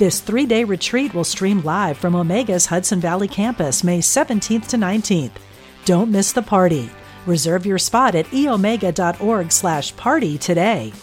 [0.00, 4.78] This three day retreat will stream live from Omega's Hudson Valley campus May 17th to
[4.78, 5.32] 19th.
[5.84, 6.88] Don't miss the party.
[7.26, 10.94] Reserve your spot at eomega.org slash party today.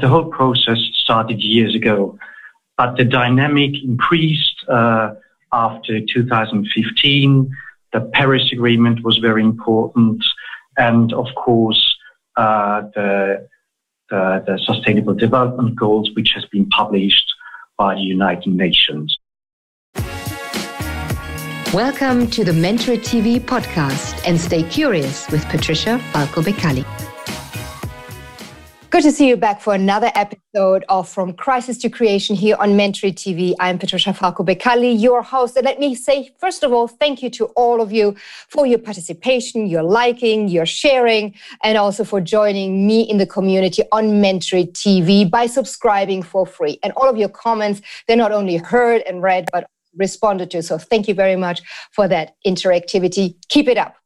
[0.00, 2.16] The whole process started years ago,
[2.76, 5.14] but the dynamic increased uh,
[5.52, 7.50] after 2015.
[7.92, 10.24] The Paris Agreement was very important,
[10.78, 11.84] and of course,
[12.36, 13.48] uh, the
[14.10, 17.32] uh, the Sustainable Development Goals, which has been published
[17.78, 19.18] by the United Nations.
[21.72, 26.84] Welcome to the Mentorit TV podcast and stay curious with Patricia Falco Beccalli.
[28.90, 32.70] Good to see you back for another episode of From Crisis to Creation here on
[32.70, 33.54] Mentorit TV.
[33.60, 35.56] I'm Patricia Falco Beccalli, your host.
[35.56, 38.16] And let me say, first of all, thank you to all of you
[38.48, 43.84] for your participation, your liking, your sharing, and also for joining me in the community
[43.92, 46.80] on Mentorit TV by subscribing for free.
[46.82, 50.64] And all of your comments, they're not only heard and read, but responded to.
[50.64, 53.36] So thank you very much for that interactivity.
[53.50, 53.99] Keep it up.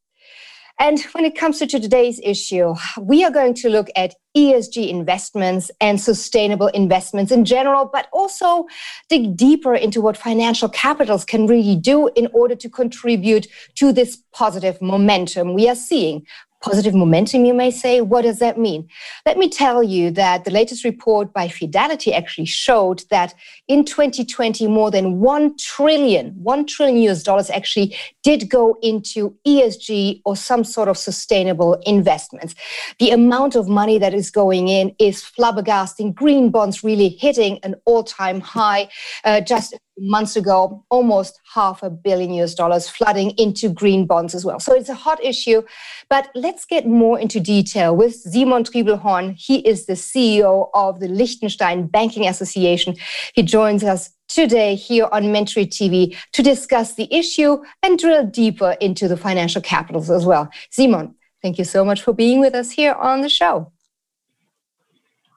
[0.79, 5.71] And when it comes to today's issue, we are going to look at ESG investments
[5.81, 8.67] and sustainable investments in general, but also
[9.09, 14.19] dig deeper into what financial capitals can really do in order to contribute to this
[14.33, 16.27] positive momentum we are seeing
[16.65, 18.01] positive momentum, you may say.
[18.01, 18.89] What does that mean?
[19.27, 23.35] Let me tell you that the latest report by Fidelity actually showed that
[23.69, 30.23] in 2020, more than 1 trillion, 1 trillion US dollars actually did go into ESG
[30.25, 32.55] or some sort of sustainable investments.
[32.99, 36.15] The amount of money that is going in is flabbergasting.
[36.15, 38.89] Green bonds really hitting an all time high.
[39.25, 44.45] Uh, just months ago, almost half a billion US dollars flooding into green bonds as
[44.45, 44.59] well.
[44.59, 45.63] So it's a hot issue.
[46.09, 49.35] But let's get more into detail with Simon Tribelhorn.
[49.37, 52.97] He is the CEO of the Liechtenstein Banking Association.
[53.35, 58.77] He joins us today here on Mentorit TV to discuss the issue and drill deeper
[58.81, 60.51] into the financial capitals as well.
[60.71, 63.71] Simon, thank you so much for being with us here on the show.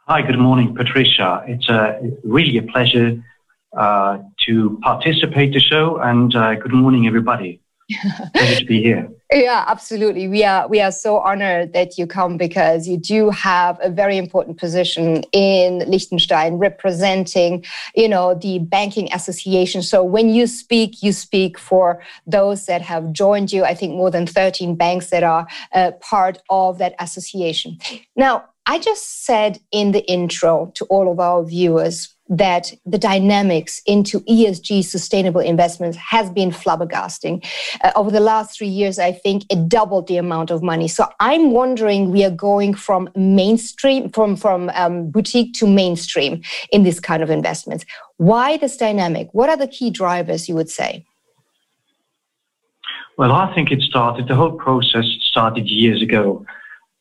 [0.07, 1.43] Hi, good morning, Patricia.
[1.47, 3.21] It's uh, really a pleasure
[3.77, 4.17] uh,
[4.47, 5.97] to participate the show.
[5.97, 7.61] And uh, good morning, everybody.
[8.33, 9.09] Pleasure to be here.
[9.31, 10.29] Yeah, absolutely.
[10.29, 14.17] We are we are so honored that you come because you do have a very
[14.17, 19.83] important position in Liechtenstein, representing, you know, the banking association.
[19.83, 23.65] So when you speak, you speak for those that have joined you.
[23.65, 27.79] I think more than 13 banks that are uh, part of that association.
[28.15, 33.81] Now, I just said in the intro to all of our viewers that the dynamics
[33.85, 37.45] into ESG sustainable investments has been flabbergasting.
[37.81, 40.89] Uh, over the last three years, I think it doubled the amount of money.
[40.89, 46.83] So I'm wondering, we are going from mainstream, from, from um, boutique to mainstream in
[46.83, 47.85] this kind of investments.
[48.17, 49.29] Why this dynamic?
[49.31, 51.05] What are the key drivers, you would say?
[53.17, 56.45] Well, I think it started, the whole process started years ago,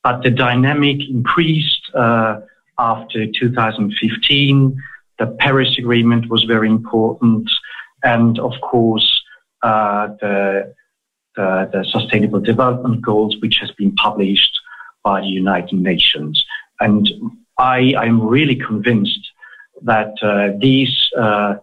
[0.06, 2.38] but the dynamic increased uh,
[2.78, 4.80] after 2015
[5.18, 7.50] the Paris Agreement was very important,
[8.04, 9.08] and of course
[9.62, 10.74] uh, the,
[11.34, 14.54] the, the Sustainable Development Goals, which has been published
[15.02, 16.44] by the United Nations.
[16.78, 17.10] And
[17.58, 19.24] I am really convinced
[19.82, 21.54] that uh, these uh,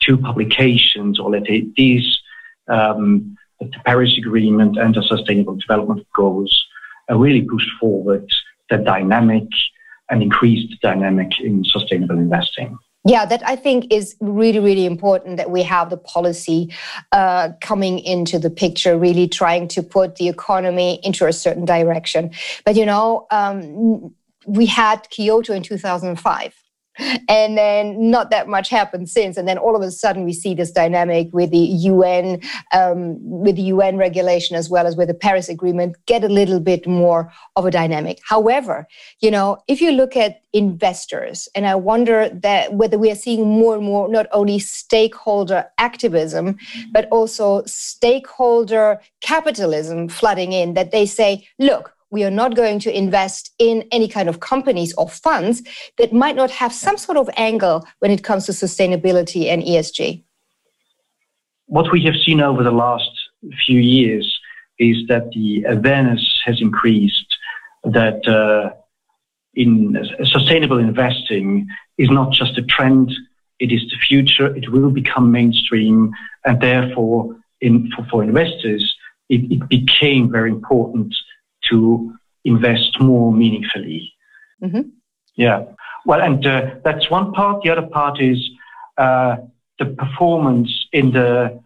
[0.00, 2.18] two publications, or let's say these,
[2.66, 6.52] um, the Paris Agreement and the Sustainable Development Goals,
[7.14, 8.28] really pushed forward
[8.70, 9.48] the dynamic
[10.10, 12.78] and increased dynamic in sustainable investing.
[13.04, 16.72] Yeah, that I think is really, really important that we have the policy
[17.10, 22.30] uh, coming into the picture, really trying to put the economy into a certain direction.
[22.64, 24.14] But, you know, um,
[24.46, 26.61] we had Kyoto in 2005
[26.98, 29.36] and then not that much happened since.
[29.36, 32.40] And then all of a sudden we see this dynamic with the un
[32.72, 36.60] um, with the un regulation as well as with the paris agreement get a little
[36.60, 38.20] bit more of a dynamic.
[38.28, 38.86] However
[39.20, 43.46] you know if you look at investors and i wonder that whether we are seeing
[43.46, 46.58] more and more not only stakeholder activism
[46.92, 52.96] but also stakeholder capitalism flooding in that they say look we are not going to
[52.96, 55.62] invest in any kind of companies or funds
[55.96, 60.22] that might not have some sort of angle when it comes to sustainability and ESG?
[61.66, 63.10] What we have seen over the last
[63.64, 64.38] few years
[64.78, 67.26] is that the awareness has increased
[67.84, 68.74] that uh,
[69.54, 71.66] in sustainable investing
[71.96, 73.10] is not just a trend,
[73.58, 76.12] it is the future, it will become mainstream,
[76.44, 78.94] and therefore, in, for, for investors,
[79.30, 81.14] it, it became very important
[81.70, 82.12] to
[82.44, 84.12] invest more meaningfully.
[84.62, 84.88] Mm-hmm.
[85.36, 85.64] Yeah.
[86.04, 87.62] Well, and uh, that's one part.
[87.62, 88.38] The other part is
[88.98, 89.36] uh,
[89.78, 91.60] the performance in the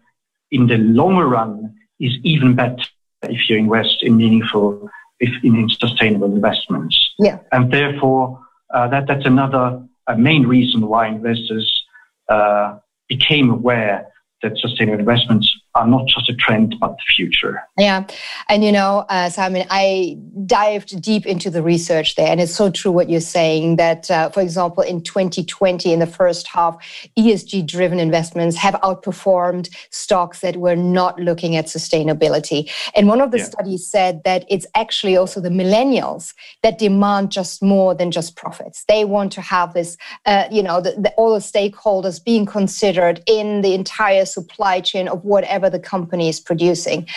[0.51, 2.83] in the longer run is even better
[3.23, 4.89] if you invest in meaningful,
[5.19, 6.97] if in sustainable investments.
[7.19, 7.39] Yeah.
[7.51, 8.39] And therefore,
[8.73, 9.83] uh, that that's another
[10.17, 11.83] main reason why investors
[12.29, 12.77] uh,
[13.09, 14.07] became aware
[14.41, 17.61] that sustainable investments are not just a trend, but the future.
[17.77, 18.05] Yeah.
[18.49, 22.27] And, you know, uh, Simon, I dived deep into the research there.
[22.27, 26.07] And it's so true what you're saying that, uh, for example, in 2020, in the
[26.07, 26.77] first half,
[27.17, 32.71] ESG driven investments have outperformed stocks that were not looking at sustainability.
[32.95, 33.45] And one of the yeah.
[33.45, 38.83] studies said that it's actually also the millennials that demand just more than just profits.
[38.87, 43.21] They want to have this, uh, you know, the, the, all the stakeholders being considered
[43.27, 47.07] in the entire supply chain of whatever whatever the company is producing.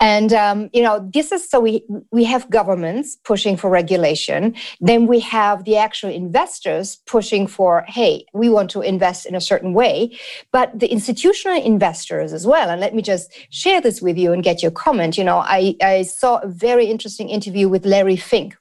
[0.00, 4.54] And um, you know, this is so we we have governments pushing for regulation.
[4.80, 9.40] Then we have the actual investors pushing for, hey, we want to invest in a
[9.40, 10.18] certain way.
[10.52, 12.70] But the institutional investors as well.
[12.70, 15.18] And let me just share this with you and get your comment.
[15.18, 18.56] You know, I, I saw a very interesting interview with Larry Fink,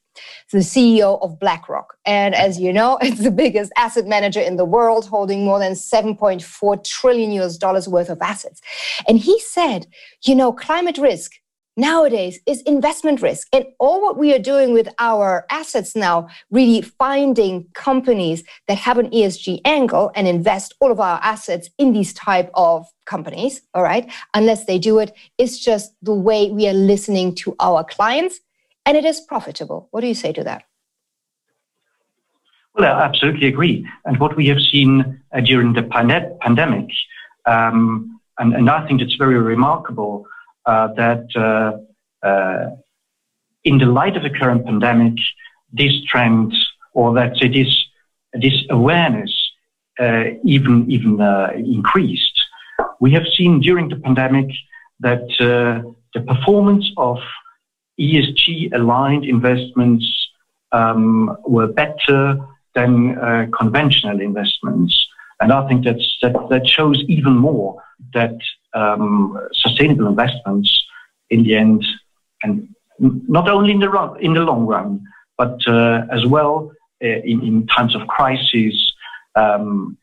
[0.52, 1.98] the CEO of BlackRock.
[2.06, 5.74] And as you know, it's the biggest asset manager in the world, holding more than
[5.74, 8.62] 7.4 trillion US dollars worth of assets.
[9.08, 9.88] And he said,
[10.26, 11.34] you know, climate risk
[11.80, 13.48] nowadays is investment risk.
[13.54, 18.98] And all what we are doing with our assets now, really finding companies that have
[18.98, 23.82] an ESG angle and invest all of our assets in these type of companies, all
[23.84, 28.40] right, unless they do it, it's just the way we are listening to our clients
[28.86, 29.88] and it is profitable.
[29.92, 30.64] What do you say to that?
[32.76, 33.88] Well, I absolutely agree.
[34.06, 36.90] And what we have seen uh, during the pandemic,
[37.46, 40.26] um, and, and, I think it's very remarkable
[40.66, 42.70] uh, that uh, uh,
[43.64, 45.16] in the light of the current pandemic,
[45.74, 46.54] this trend,
[46.94, 47.86] or that it is
[48.34, 49.34] this awareness,
[50.00, 52.40] uh, even even uh, increased.
[53.00, 54.50] We have seen during the pandemic
[55.02, 57.18] that the performance of
[58.00, 60.06] ESG aligned investments
[60.72, 62.38] um, were better
[62.76, 65.08] than uh, conventional investments.
[65.42, 67.82] And I think that, shows even more
[68.14, 68.38] that
[68.74, 70.70] um, sustainable investments
[71.30, 71.86] in the end,
[72.44, 72.68] and
[73.00, 75.02] not only in the, long run,
[75.38, 76.72] but uh, as well
[77.04, 78.92] uh, in, times of crisis,
[79.36, 79.98] um,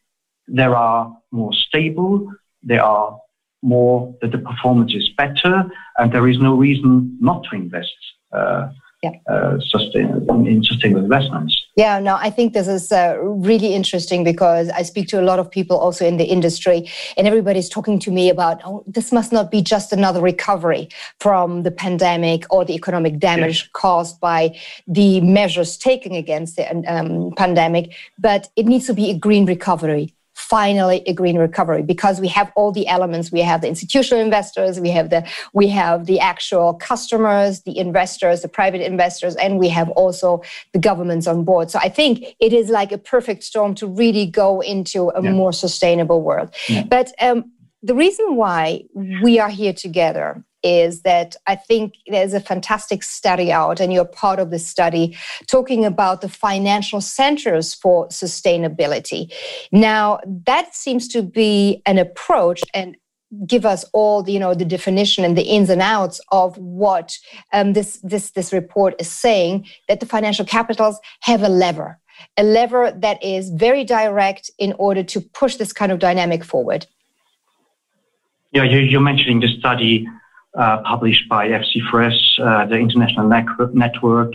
[0.49, 2.33] there are more stable,
[2.63, 3.19] they are
[3.67, 5.65] more that the performance is better,
[5.99, 7.97] and there is no reason not to invest
[8.33, 8.69] uh,
[9.03, 9.11] yeah.
[9.29, 11.55] uh, sustain, in, in, sustainable investments.
[11.77, 15.39] Yeah, no, I think this is uh, really interesting because I speak to a lot
[15.39, 19.33] of people also in the industry, and everybody's talking to me about, oh, this must
[19.33, 20.89] not be just another recovery
[21.21, 23.69] from the pandemic or the economic damage yes.
[23.73, 29.19] caused by the measures taken against the um, pandemic, but it needs to be a
[29.19, 30.16] green recovery
[30.49, 34.79] finally a green recovery because we have all the elements we have the institutional investors
[34.79, 39.69] we have the we have the actual customers the investors the private investors and we
[39.69, 40.41] have also
[40.73, 44.25] the governments on board so i think it is like a perfect storm to really
[44.25, 45.33] go into a yeah.
[45.33, 46.85] more sustainable world yeah.
[46.85, 47.51] but um,
[47.83, 48.85] the reason why
[49.23, 54.05] we are here together is that I think there's a fantastic study out, and you're
[54.05, 55.17] part of the study,
[55.47, 59.33] talking about the financial centers for sustainability.
[59.71, 62.97] Now, that seems to be an approach and
[63.47, 67.17] give us all the you know the definition and the ins and outs of what
[67.53, 71.99] um, this this this report is saying that the financial capitals have a lever
[72.37, 76.87] a lever that is very direct in order to push this kind of dynamic forward
[78.63, 80.07] yeah you're mentioning the study
[80.57, 83.29] uh, published by FC4S, uh, the international
[83.75, 84.33] network,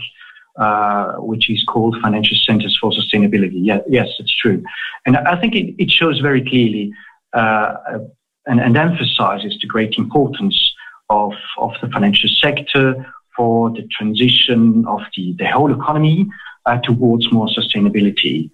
[0.56, 3.58] uh, which is called Financial Centers for Sustainability.
[3.70, 4.62] Yeah, yes, it's true.
[5.04, 6.92] And I think it, it shows very clearly
[7.32, 10.74] and, and, emphasizes the great importance
[11.10, 13.04] of, of the financial sector
[13.36, 16.28] for the transition of the, the whole economy
[16.66, 18.50] uh, towards more sustainability.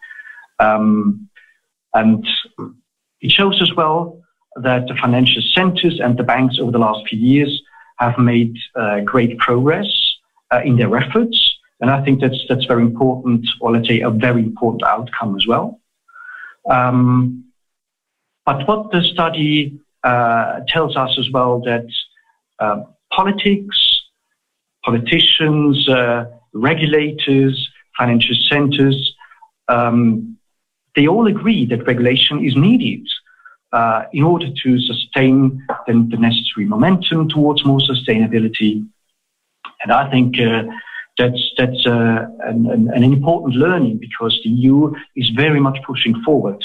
[0.59, 1.29] Um,
[1.93, 2.27] and
[3.21, 4.23] it shows as well
[4.63, 7.63] that the financial centers and the banks over the last few years
[7.99, 9.89] have made uh, great progress
[10.53, 11.39] uh, in their efforts.
[11.81, 15.47] And I think that's, that's very important, or let's say a very important outcome as
[15.47, 15.81] well.
[16.69, 17.45] Um,
[18.45, 21.87] but what the study uh, tells us as well that
[22.59, 23.79] uh, politics,
[24.85, 29.15] politicians, uh, regulators, financial centers,
[29.69, 30.37] um,
[30.97, 33.07] they all agree that regulation is needed
[34.13, 38.87] in order to sustain the, necessary momentum towards more sustainability.
[39.83, 40.65] And I think uh,
[41.19, 46.65] that's uh, an, an, important learning because the EU is very much pushing forward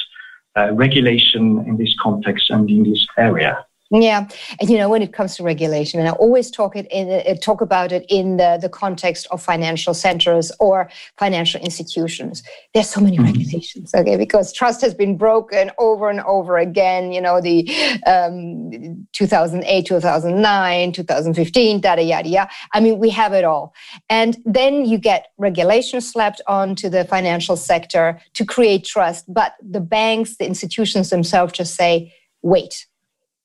[0.55, 3.65] uh, regulation in this context and in this area.
[3.91, 4.27] Yeah,
[4.59, 7.35] and you know when it comes to regulation, and I always talk it in uh,
[7.35, 12.41] talk about it in the, the context of financial centers or financial institutions.
[12.73, 13.25] There's so many mm-hmm.
[13.25, 17.11] regulations, okay, because trust has been broken over and over again.
[17.11, 17.69] You know the
[18.07, 22.49] um, 2008, 2009, 2015, yada yada yada.
[22.73, 23.75] I mean, we have it all,
[24.09, 29.81] and then you get regulation slapped onto the financial sector to create trust, but the
[29.81, 32.11] banks, the institutions themselves, just say,
[32.41, 32.87] "Wait."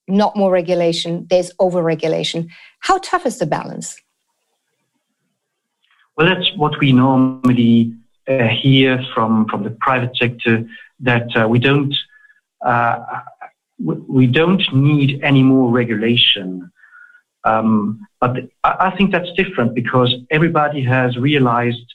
[0.08, 2.48] Not more regulation, there's overregulation.
[2.80, 4.00] How tough is the balance?
[6.16, 7.94] Well, that's what we normally
[8.26, 10.68] uh, hear from, from the private sector
[11.00, 11.94] that uh, we don't
[12.64, 12.98] uh,
[13.78, 16.72] we don't need any more regulation.
[17.44, 21.94] Um, but I think that's different because everybody has realized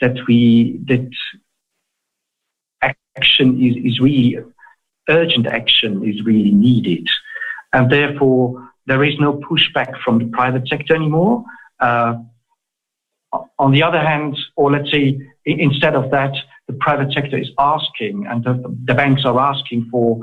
[0.00, 1.10] that we that
[3.16, 4.38] action is, is really
[5.08, 7.08] urgent action is really needed
[7.74, 11.44] and therefore there is no pushback from the private sector anymore.
[11.80, 12.14] Uh,
[13.58, 16.34] on the other hand, or let's say instead of that,
[16.68, 18.54] the private sector is asking, and the,
[18.84, 20.20] the banks are asking for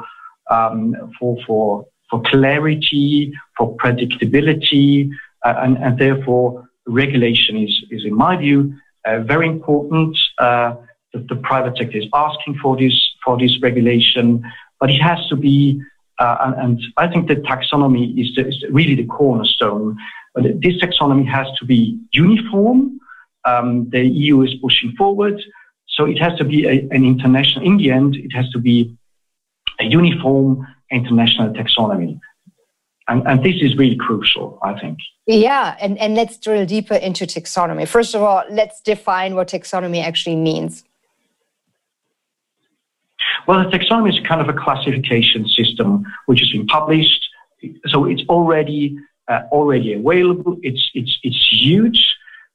[0.50, 5.10] um, for for for clarity, for predictability,
[5.46, 8.74] uh, and, and therefore regulation is is in my view
[9.06, 10.18] uh, very important.
[10.40, 10.76] Uh,
[11.14, 14.42] that the private sector is asking for this for this regulation,
[14.80, 15.82] but it has to be
[16.22, 19.98] uh, and, and, I think that taxonomy is, the, is, really the cornerstone.
[20.36, 23.00] This taxonomy has to be uniform.
[23.44, 25.42] Um, the EU is pushing forward.
[25.88, 28.96] So it has to be a, an international, in the end, it has to be
[29.80, 32.20] a uniform international taxonomy.
[33.08, 35.00] And, and, this is really crucial, I think.
[35.26, 37.88] Yeah, and, and let's drill deeper into taxonomy.
[37.88, 40.84] First of all, let's define what taxonomy actually means.
[43.48, 47.28] Well, the taxonomy is kind of a classification system which has been published,
[47.88, 50.58] so it's already uh, already available.
[50.62, 52.08] It's it's it's huge.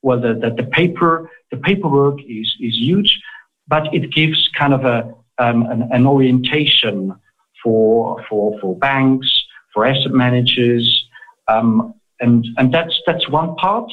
[0.03, 3.21] Well, the, the, the paper the paperwork is is huge,
[3.69, 7.15] but it gives kind of a um, an, an orientation
[7.63, 9.29] for for for banks,
[9.75, 11.09] for asset managers,
[11.49, 13.91] um, and and that's that's one part.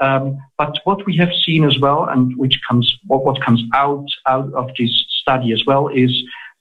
[0.00, 4.06] Um, but what we have seen as well, and which comes what, what comes out
[4.26, 6.12] out of this study as well, is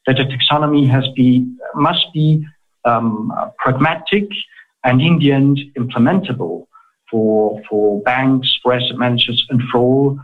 [0.06, 1.32] that the taxonomy has be
[1.76, 2.46] must be
[2.86, 4.28] um, pragmatic
[4.84, 6.66] and in the end implementable
[7.10, 10.20] for for banks, for asset managers, and for all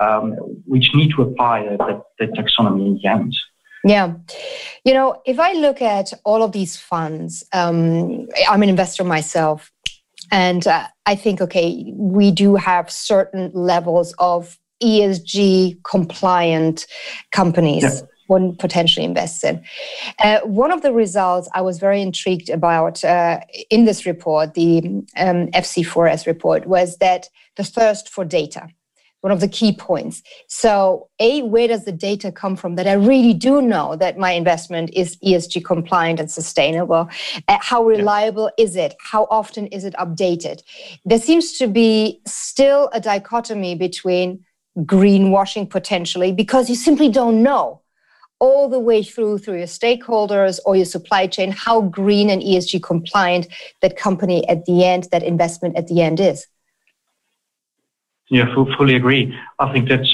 [0.00, 0.32] um,
[0.66, 3.36] which need to apply the, the, taxonomy in the end.
[3.84, 4.14] Yeah.
[4.84, 9.70] You know, if I look at all of these funds, um, I'm an investor myself.
[10.30, 16.86] And uh, I think, okay, we do have certain levels of ESG compliant
[17.30, 17.82] companies.
[17.82, 18.00] Yeah.
[18.28, 19.62] One potentially invest in.
[20.18, 24.78] Uh, one of the results I was very intrigued about uh, in this report, the
[25.16, 28.68] um, FC4S report, was that the thirst for data
[29.22, 30.22] one of the key points.
[30.48, 34.32] So, A, where does the data come from that I really do know that my
[34.32, 37.08] investment is ESG compliant and sustainable?
[37.48, 38.64] Uh, how reliable yeah.
[38.64, 38.94] is it?
[39.00, 40.62] How often is it updated?
[41.04, 44.44] There seems to be still a dichotomy between
[44.78, 47.82] greenwashing potentially because you simply don't know
[48.38, 52.82] all the way through through your stakeholders or your supply chain how green and ESG
[52.82, 53.46] compliant
[53.82, 56.46] that company at the end that investment at the end is.
[58.30, 59.36] Yeah, fully agree.
[59.58, 60.12] I think that's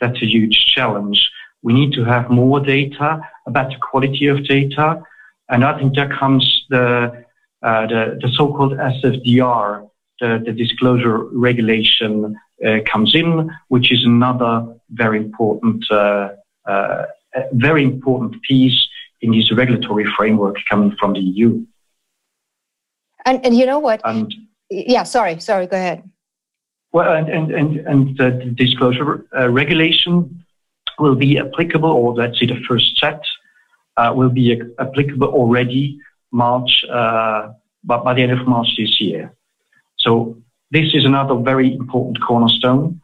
[0.00, 1.28] that's a huge challenge.
[1.62, 5.02] We need to have more data, better quality of data,
[5.48, 7.24] and I think there comes the
[7.62, 9.90] uh, the, the so-called SFDR,
[10.20, 12.36] the, the disclosure regulation
[12.90, 16.30] comes in, which is another very important uh,
[16.66, 17.04] uh
[17.52, 18.88] very important piece
[19.20, 21.64] in this regulatory framework coming from the EU.
[23.24, 24.00] And, and you know what?
[24.04, 24.34] And,
[24.70, 26.08] yeah, sorry, sorry, go ahead.
[26.92, 30.44] Well, and, and, and, and the disclosure uh, regulation
[30.98, 33.20] will be applicable, or let's say the first set
[33.96, 35.98] uh, will be applicable already
[36.32, 37.48] March, uh,
[37.84, 39.32] by, by the end of March this year.
[39.98, 40.38] So
[40.70, 43.00] this is another very important cornerstone,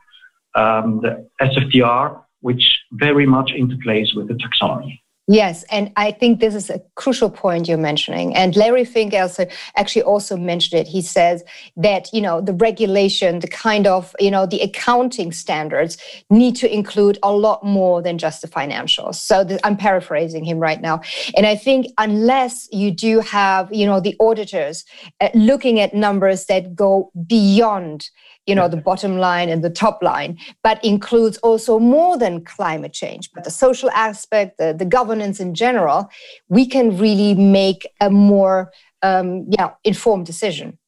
[0.55, 5.01] um, the SFDR, which very much interplays with the taxonomy.
[5.27, 8.37] Yes, and I think this is a crucial point you're mentioning.
[8.37, 10.87] And Larry Fink also actually also mentioned it.
[10.87, 11.43] He says
[11.77, 15.97] that you know the regulation, the kind of you know the accounting standards
[16.29, 19.15] need to include a lot more than just the financials.
[19.15, 21.01] So the, I'm paraphrasing him right now.
[21.39, 24.85] And I think unless you do have you know the auditors
[25.23, 28.11] uh, looking at numbers that go beyond
[28.47, 32.93] you know the bottom line and the top line but includes also more than climate
[32.93, 36.11] change but the social aspect the, the governance in general
[36.49, 38.71] we can really make a more
[39.05, 40.79] um, yeah informed decision.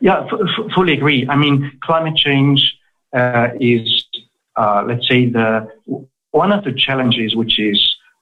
[0.00, 1.26] Yeah f- fully agree.
[1.28, 2.60] I mean climate change
[3.14, 4.04] uh, is
[4.56, 5.68] uh, let's say the
[6.30, 7.78] one of the challenges which is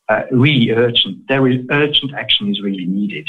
[0.08, 3.28] uh, really urgent there is urgent action is really needed.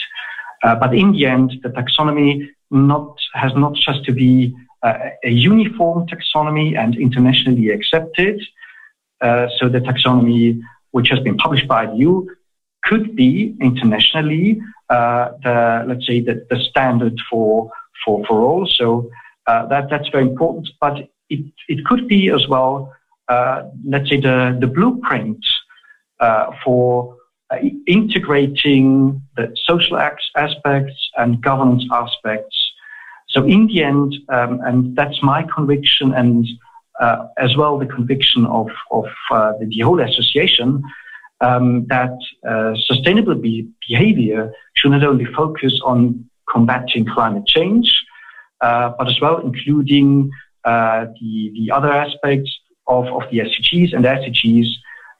[0.63, 5.29] Uh, but in the end the taxonomy not has not just to be uh, a
[5.29, 8.41] uniform taxonomy and internationally accepted.
[9.21, 10.61] Uh, so the taxonomy,
[10.91, 12.25] which has been published by EU,
[12.83, 17.71] could be internationally uh, the let's say the, the standard for
[18.05, 18.65] for for all.
[18.65, 19.09] So
[19.47, 20.69] uh, that that's very important.
[20.79, 22.93] But it it could be as well,
[23.27, 25.43] uh, let's say the the blueprint
[26.19, 27.15] uh, for
[27.87, 32.55] integrating the social aspects and governance aspects.
[33.27, 36.47] So in the end, um, and that's my conviction and
[36.99, 40.83] uh, as well the conviction of, of uh, the, the, whole association,
[41.41, 48.03] um, that uh, sustainable be behavior should not only focus on combating climate change,
[48.61, 50.29] uh, but as well including
[50.65, 52.51] uh, the, the other aspects
[52.87, 53.93] of, of the SDGs.
[53.93, 54.67] And the SDGs,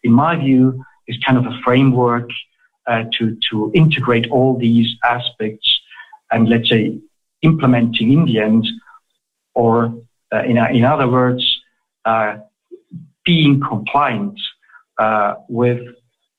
[0.04, 2.30] in my view, is kind of a framework
[2.88, 5.68] uh, to, to integrate all these aspects
[6.32, 6.98] and let's say
[7.42, 8.68] implementing in the end,
[9.56, 9.94] or
[10.34, 11.44] uh, in, in other words,
[12.06, 12.38] uh,
[13.26, 14.40] being compliant
[14.98, 15.82] uh, with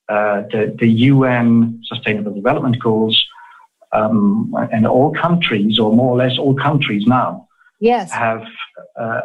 [0.09, 3.23] uh, the, the UN Sustainable Development Goals.
[3.93, 7.49] Um, and all countries, or more or less all countries now,
[7.81, 8.13] yes.
[8.13, 8.45] have
[8.97, 9.23] uh,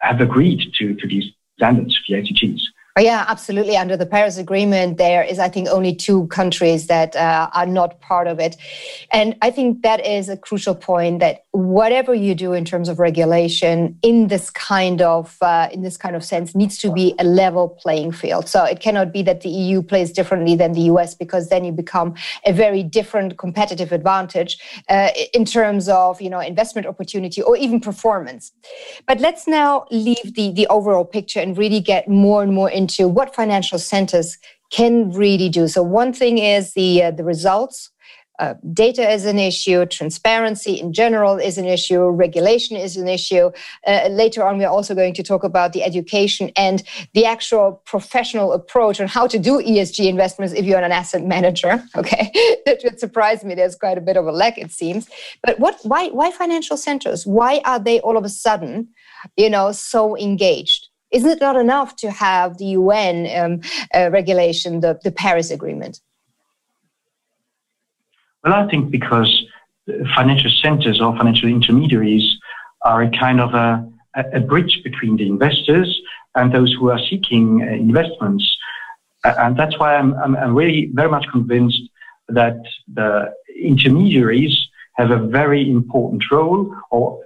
[0.00, 2.60] have agreed to, to these standards, the SDGs.
[2.96, 3.76] Oh, yeah, absolutely.
[3.76, 8.00] Under the Paris Agreement, there is, I think, only two countries that uh, are not
[8.00, 8.56] part of it.
[9.10, 12.98] And I think that is a crucial point that whatever you do in terms of
[12.98, 17.24] regulation in this kind of uh, in this kind of sense needs to be a
[17.24, 18.48] level playing field.
[18.48, 21.70] So it cannot be that the EU plays differently than the US because then you
[21.70, 22.14] become
[22.44, 27.80] a very different competitive advantage uh, in terms of you know investment opportunity or even
[27.80, 28.50] performance.
[29.06, 33.06] But let's now leave the the overall picture and really get more and more into
[33.06, 34.38] what financial centers
[34.72, 35.68] can really do.
[35.68, 37.90] So one thing is the uh, the results.
[38.38, 43.50] Uh, data is an issue, transparency in general is an issue, regulation is an issue.
[43.86, 48.52] Uh, later on, we're also going to talk about the education and the actual professional
[48.52, 51.82] approach on how to do ESG investments if you're an asset manager.
[51.96, 52.30] Okay,
[52.66, 53.54] that would surprise me.
[53.54, 55.08] There's quite a bit of a lack, it seems.
[55.42, 55.78] But what?
[55.84, 56.08] Why?
[56.08, 57.24] Why financial centers?
[57.24, 58.88] Why are they all of a sudden,
[59.36, 60.88] you know, so engaged?
[61.12, 63.60] Isn't it not enough to have the UN um,
[63.94, 66.00] uh, regulation, the, the Paris Agreement?
[68.44, 69.42] Well, I think because
[70.14, 72.36] financial centers or financial intermediaries
[72.82, 73.88] are a kind of a,
[74.34, 75.98] a bridge between the investors
[76.34, 78.44] and those who are seeking uh, investments.
[79.24, 81.80] And that's why I'm, I'm, I'm really very much convinced
[82.28, 82.60] that
[82.92, 87.20] the intermediaries have a very important role or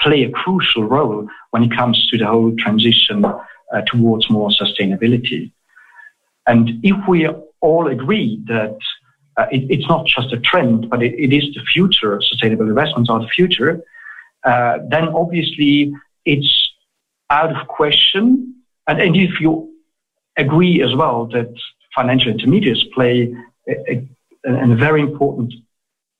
[0.00, 5.52] play a crucial role when it comes to the whole transition uh, towards more sustainability.
[6.46, 7.28] And if we
[7.60, 8.76] all agree that
[9.40, 13.08] uh, it, it's not just a trend, but it, it is the future, sustainable investments
[13.08, 13.82] are the future,
[14.44, 15.92] uh, then obviously
[16.24, 16.52] it's
[17.30, 18.54] out of question.
[18.86, 19.72] And, and if you
[20.36, 21.52] agree as well that
[21.94, 23.34] financial intermediaries play
[23.68, 24.08] a,
[24.46, 25.54] a, a very important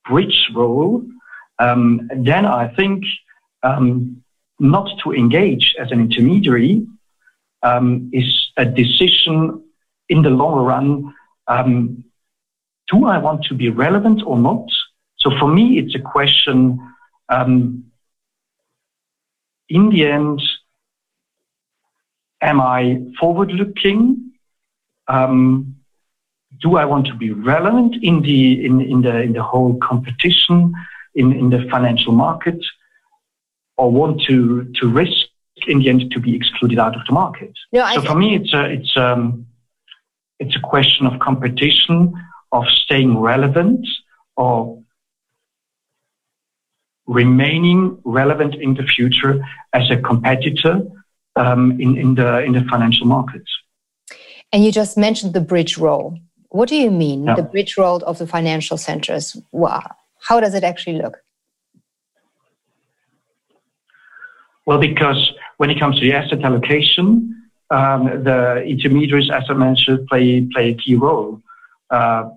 [0.09, 1.05] bridge role,
[1.59, 3.05] um, then I think
[3.63, 4.23] um,
[4.59, 6.87] not to engage as an intermediary
[7.63, 9.63] um, is a decision
[10.09, 11.15] in the long run.
[12.91, 14.67] Do I want to be relevant or not?
[15.19, 16.79] So for me, it's a question.
[17.29, 17.85] Um,
[19.69, 20.43] in the end,
[22.41, 24.33] am I forward looking?
[25.07, 25.77] Um,
[26.61, 30.75] do I want to be relevant in the in, in the in the whole competition
[31.15, 32.61] in, in the financial market?
[33.81, 35.27] or want to to risk
[35.67, 37.53] in the end to be excluded out of the market.
[37.73, 39.47] No, so for me, it's a it's um
[40.39, 41.97] it's a question of competition,
[42.53, 43.87] of staying relevant,
[44.37, 44.83] or
[47.07, 50.81] remaining relevant in the future as a competitor
[51.37, 53.51] um, in, in, the, in the financial markets.
[54.53, 56.19] And you just mentioned the bridge role.
[56.51, 57.35] What do you mean, yeah.
[57.35, 59.37] the bridge role of the financial centers?
[59.53, 59.83] Wow.
[60.21, 61.19] How does it actually look?
[64.67, 67.37] Well, because when it comes to the asset allocation,
[67.71, 71.41] um, the intermediaries, as I mentioned, play, play a key role.
[71.91, 72.31] Uh,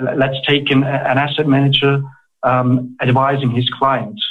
[0.00, 2.02] let's take an, an asset manager
[2.42, 4.22] um, advising his clients.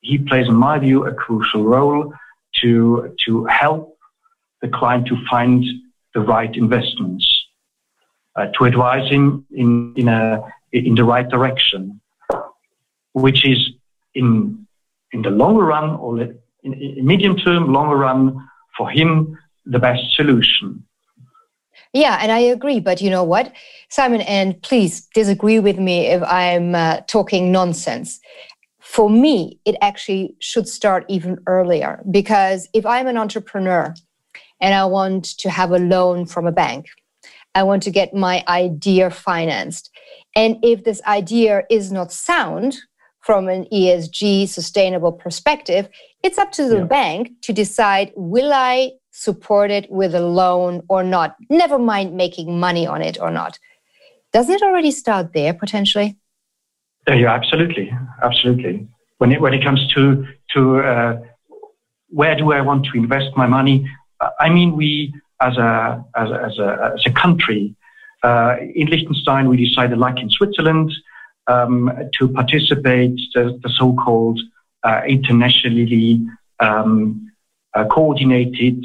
[0.00, 2.12] He plays, in my view, a crucial role
[2.60, 3.98] to, to help
[4.60, 5.64] the client to find
[6.14, 7.26] the right investments,
[8.36, 10.40] uh, to advise him in, in, a,
[10.72, 12.00] in the right direction,
[13.12, 13.58] which is
[14.14, 14.66] in,
[15.12, 20.02] in the longer run or in, in medium term, longer run for him, the best
[20.14, 20.84] solution.
[21.92, 22.80] Yeah, and I agree.
[22.80, 23.52] But you know what,
[23.88, 28.20] Simon, and please disagree with me if I'm uh, talking nonsense.
[28.80, 33.94] For me, it actually should start even earlier because if I'm an entrepreneur
[34.60, 36.86] and I want to have a loan from a bank,
[37.54, 39.90] I want to get my idea financed.
[40.34, 42.76] And if this idea is not sound
[43.20, 45.88] from an ESG sustainable perspective,
[46.22, 46.84] it's up to the yeah.
[46.84, 51.36] bank to decide will I support it with a loan or not?
[51.48, 53.58] Never mind making money on it or not.
[54.32, 56.16] Doesn't it already start there potentially?
[57.08, 58.88] Uh, yeah, absolutely, absolutely.
[59.18, 61.20] When it when it comes to to uh,
[62.08, 63.88] where do I want to invest my money?
[64.40, 67.74] I mean, we as a as a, as a, as a country
[68.22, 70.92] uh, in Liechtenstein, we decided, like in Switzerland,
[71.48, 74.40] um, to participate the, the so-called
[74.84, 76.24] uh, internationally
[76.60, 77.32] um,
[77.74, 78.84] uh, coordinated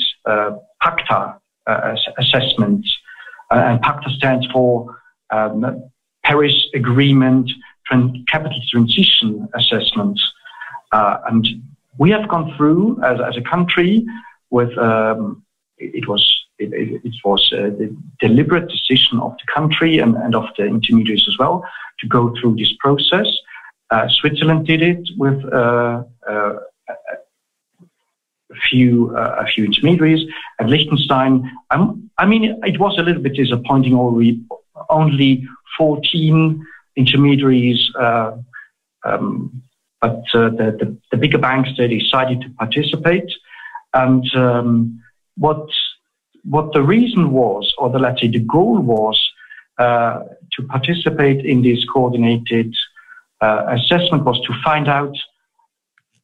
[0.81, 2.85] PACTA uh, assessment.
[3.51, 4.99] and PACTA stands for
[5.31, 5.89] um,
[6.23, 7.49] Paris Agreement
[8.27, 10.19] Capital Transition Assessment.
[10.91, 11.47] and
[11.97, 14.05] we have gone through as, as a country
[14.49, 15.43] with um,
[15.77, 16.23] it, was
[16.59, 16.69] it,
[17.03, 21.63] it, was the deliberate decision of the country and, and of the intermediaries as well
[21.99, 23.27] to go through this process.
[23.89, 26.46] Uh, Switzerland did it with uh, uh,
[28.69, 30.27] few uh, a few intermediaries.
[30.59, 33.93] And Liechtenstein, I mean, it was a little bit disappointing.
[33.93, 34.41] Only
[34.89, 38.31] only 14 intermediaries, uh,
[39.05, 39.61] um,
[40.01, 43.31] but uh, the, the, the bigger banks they decided to participate.
[43.93, 45.01] And um,
[45.35, 45.67] what
[46.43, 49.21] what the reason was, or the let's say the goal was,
[49.77, 52.73] uh, to participate in this coordinated
[53.41, 55.15] uh, assessment was to find out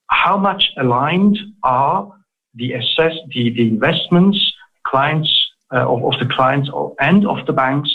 [0.07, 2.11] how much aligned are
[2.55, 4.53] the assess the, the investments
[4.85, 5.31] clients
[5.73, 7.89] uh, of, of the clients and of the banks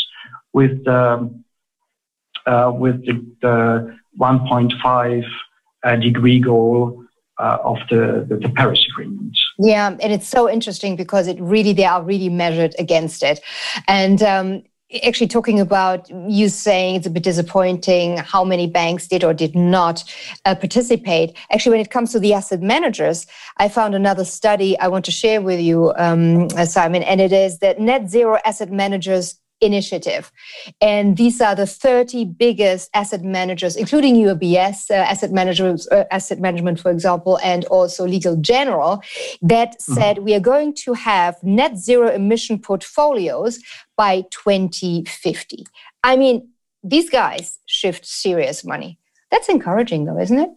[0.52, 1.44] with um,
[2.46, 5.24] uh, with the, the 1.5
[5.84, 7.04] uh, degree goal
[7.38, 9.36] uh, of the, the, the Paris Agreement.
[9.58, 13.40] Yeah, and it's so interesting because it really they are really measured against it,
[13.86, 14.62] and um,
[15.04, 19.54] actually talking about you saying it's a bit disappointing how many banks did or did
[19.54, 20.02] not
[20.44, 21.36] uh, participate.
[21.50, 23.26] Actually, when it comes to the asset managers,
[23.58, 27.58] I found another study I want to share with you, um, Simon, and it is
[27.58, 30.30] that net zero asset managers initiative.
[30.80, 36.40] And these are the 30 biggest asset managers, including UBS, uh, asset, management, uh, asset
[36.40, 39.02] management, for example, and also Legal General,
[39.42, 39.94] that mm-hmm.
[39.94, 40.24] said mm-hmm.
[40.24, 43.58] we are going to have net zero emission portfolios
[43.96, 45.66] by 2050.
[46.02, 46.48] I mean,
[46.82, 48.98] these guys shift serious money.
[49.30, 50.50] That's encouraging, though, isn't it?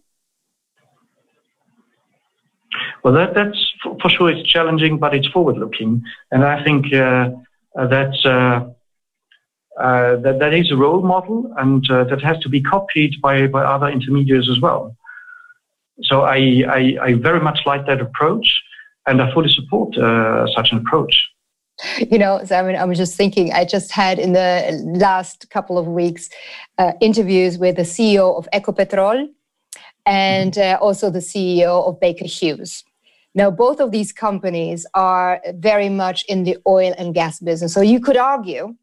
[3.04, 4.30] Well, that, that's for sure.
[4.30, 7.32] It's challenging, but it's forward-looking, and I think uh,
[7.76, 8.26] that's
[9.80, 13.48] uh, that, that is a role model and uh, that has to be copied by,
[13.48, 14.96] by other intermediaries as well.
[16.04, 18.48] So I, I, I very much like that approach
[19.08, 21.30] and I fully support uh, such an approach.
[22.12, 25.88] You know, Simon, I was just thinking, I just had in the last couple of
[25.88, 26.30] weeks
[26.78, 29.28] uh, interviews with the CEO of Ecopetrol
[30.06, 32.84] and uh, also the CEO of Baker Hughes.
[33.34, 37.74] Now, both of these companies are very much in the oil and gas business.
[37.74, 38.76] So you could argue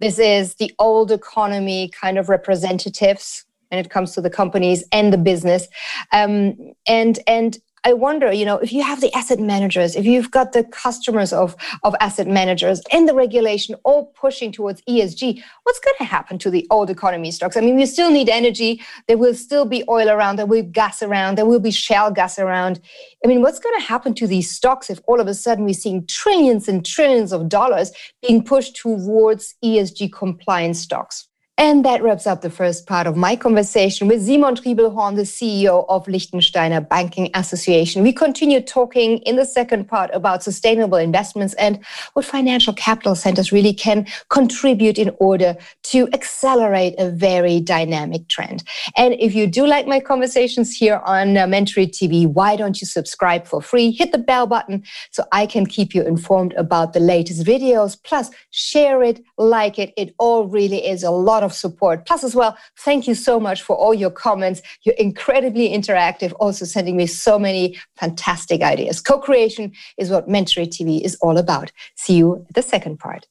[0.00, 5.12] this is the old economy kind of representatives when it comes to the companies and
[5.12, 5.68] the business.
[6.12, 6.56] Um,
[6.86, 10.50] and and I wonder, you know, if you have the asset managers, if you've got
[10.50, 15.94] the customers of, of asset managers and the regulation all pushing towards ESG, what's going
[15.98, 17.56] to happen to the old economy stocks?
[17.56, 18.82] I mean, we still need energy.
[19.06, 20.34] There will still be oil around.
[20.34, 21.38] There will be gas around.
[21.38, 22.80] There will be shale gas around.
[23.24, 25.72] I mean, what's going to happen to these stocks if all of a sudden we're
[25.72, 31.28] seeing trillions and trillions of dollars being pushed towards ESG compliance stocks?
[31.58, 35.86] And that wraps up the first part of my conversation with Simon Tribelhorn, the CEO
[35.88, 38.02] of Liechtensteiner Banking Association.
[38.02, 43.52] We continue talking in the second part about sustainable investments and what financial capital centers
[43.52, 48.62] really can contribute in order to accelerate a very dynamic trend.
[48.94, 52.86] And if you do like my conversations here on uh, Mentorit TV, why don't you
[52.86, 53.92] subscribe for free?
[53.92, 57.96] Hit the bell button so I can keep you informed about the latest videos.
[58.04, 59.94] Plus, share it, like it.
[59.96, 62.06] It all really is a lot of support.
[62.06, 64.62] Plus, as well, thank you so much for all your comments.
[64.84, 69.00] You're incredibly interactive, also sending me so many fantastic ideas.
[69.00, 71.72] Co creation is what Mentorit TV is all about.
[71.94, 73.26] See you at the second part.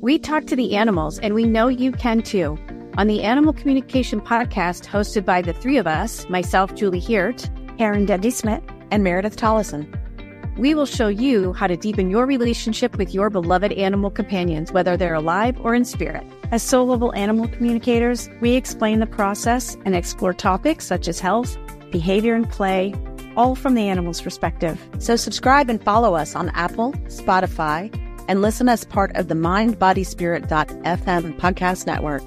[0.00, 2.58] We talk to the animals, and we know you can too.
[2.98, 8.04] On the Animal Communication Podcast, hosted by the three of us myself, Julie Hiert, Aaron
[8.04, 9.88] Dudley Smith, and Meredith Tollison.
[10.58, 14.98] We will show you how to deepen your relationship with your beloved animal companions, whether
[14.98, 16.22] they're alive or in spirit.
[16.50, 21.56] As soul level animal communicators, we explain the process and explore topics such as health,
[21.90, 22.92] behavior, and play,
[23.38, 24.78] all from the animal's perspective.
[24.98, 27.90] So, subscribe and follow us on Apple, Spotify,
[28.28, 32.22] and listen as part of the mindbodyspirit.fm podcast network.